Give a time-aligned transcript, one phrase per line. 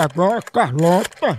[0.00, 1.38] agora, Carlota.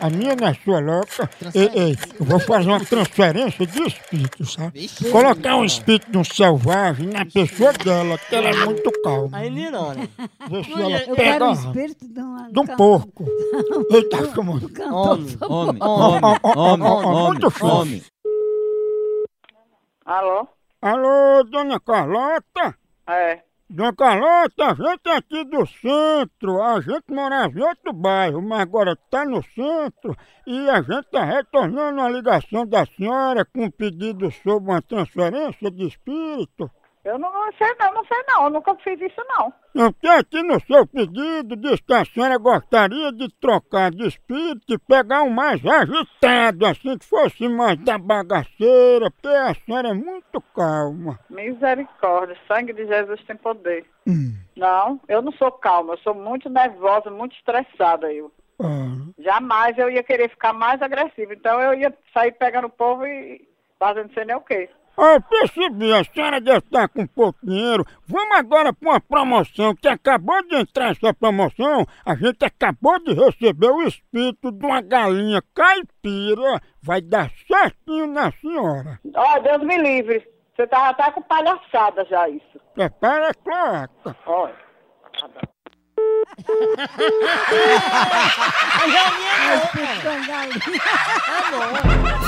[0.00, 1.28] A minha é sua louca.
[1.54, 4.88] Ei, ei, eu vou fazer uma transferência de espírito, sabe?
[5.10, 9.38] Colocar um espírito de um selvagem na pessoa dela, que ela é muito calma.
[9.38, 10.08] Aí Nirona.
[10.48, 13.24] Vê se ela Eu pega quero o espírito de, uma, de um porco.
[13.90, 14.52] Eita, como...
[14.52, 18.02] Homem, Homem, Homem, homem, muito homem.
[20.04, 20.48] Alô?
[20.80, 22.74] Alô, dona Carlota?
[23.08, 23.47] É.
[23.70, 28.60] Dona Carlota, a gente é aqui do centro, a gente morava em outro bairro, mas
[28.60, 30.16] agora está no centro
[30.46, 35.70] e a gente está retornando a ligação da senhora com um pedido sobre uma transferência
[35.70, 36.70] de espírito.
[37.04, 39.52] Eu não sei não, não sei não, eu nunca fiz isso não.
[39.74, 44.74] Eu tenho aqui no seu pedido, diz que a senhora gostaria de trocar de espírito
[44.74, 49.94] e pegar um mais agitado, assim que fosse mais da bagaceira, porque a senhora é
[49.94, 51.18] muito calma.
[51.30, 53.86] Misericórdia, sangue de Jesus tem poder.
[54.56, 58.32] Não, eu não sou calma, eu sou muito nervosa, muito estressada eu.
[58.60, 63.06] Ah, Jamais eu ia querer ficar mais agressiva, então eu ia sair pegando o povo
[63.06, 63.46] e
[63.78, 64.68] fazendo sei nem o quê.
[64.98, 67.86] Eu percebi, a senhora deve estar com pouco dinheiro.
[68.04, 71.86] Vamos agora para uma promoção que acabou de entrar essa promoção.
[72.04, 76.60] A gente acabou de receber o espírito de uma galinha caipira.
[76.82, 78.98] Vai dar certinho na senhora.
[79.14, 80.26] Ó, Deus me livre,
[80.56, 82.60] você tá, tá com palhaçada já isso.
[82.74, 84.16] Prepara a cloaca.
[84.26, 84.68] Olha.
[90.00, 90.58] É uma galinha.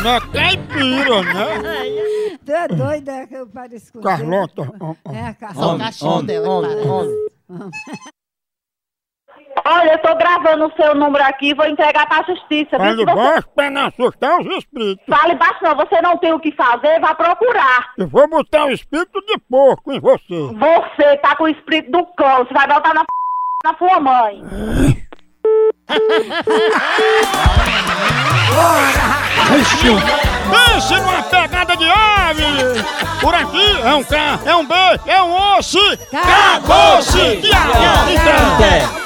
[0.02, 2.09] Não é caipira, né?
[2.50, 4.76] Tu é doida é que eu pareço com Carlota, Deus.
[4.80, 5.12] ó, ó.
[5.12, 5.84] É, Só o Carlota.
[5.84, 6.48] cachorro dela.
[6.48, 7.30] Homem, homem.
[9.64, 12.76] Olha, eu tô gravando o seu número aqui e vou entregar pra justiça.
[12.76, 13.14] Fale você...
[13.14, 15.06] baixo pra não assustar os espíritos.
[15.08, 17.92] Fale baixo não, você não tem o que fazer, vá procurar.
[17.96, 20.48] Eu vou botar o espírito de porco em você.
[20.52, 23.04] Você tá com o espírito do cão, você vai botar na,
[23.64, 24.42] na sua mãe.
[30.50, 31.84] Pense numa pegada de
[33.20, 34.74] por aqui é um K, é um B,
[35.06, 35.78] é um osso.
[36.12, 37.40] Acabou-se!
[37.52, 38.99] Acabou